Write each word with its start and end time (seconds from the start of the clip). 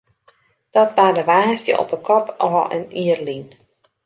Dat 0.75 0.91
barde 0.99 1.23
woansdei 1.29 1.77
op 1.83 1.89
'e 1.95 1.99
kop 2.07 2.25
ôf 2.45 2.57
in 2.75 2.83
jier 2.97 3.19
lyn. 3.27 3.45